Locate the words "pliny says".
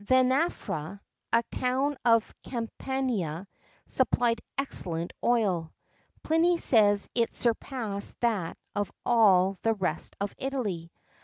6.23-7.03